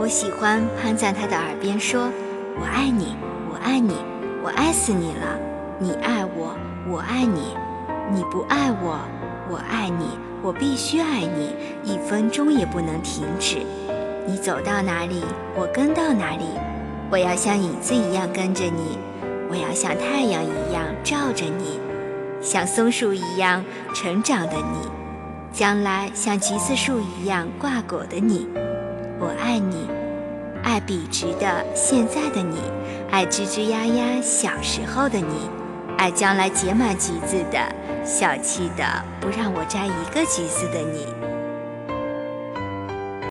[0.00, 2.08] 我喜欢攀在他的耳边说
[2.56, 3.16] ：“我爱你，
[3.50, 3.96] 我爱你，
[4.44, 5.36] 我爱死你了。
[5.80, 6.56] 你爱我，
[6.88, 7.56] 我爱你。
[8.12, 9.00] 你不爱我，
[9.50, 13.56] 我爱你，我必须爱你，一分钟也不能停止。
[14.24, 15.24] 你走到哪里，
[15.56, 16.44] 我跟到哪里。
[17.10, 18.96] 我要像影子一样跟着你，
[19.50, 21.80] 我要像太阳一样照着你，
[22.40, 24.88] 像松树一样成长的你，
[25.52, 28.46] 将来像橘子树一样挂果的你。”
[29.20, 29.88] 我爱你，
[30.68, 32.58] 爱笔直的现在的你，
[33.10, 35.48] 爱吱吱呀呀小时候的你，
[35.96, 37.58] 爱将来结满橘子的
[38.04, 38.84] 小气的
[39.18, 41.06] 不让我摘一个橘子的你。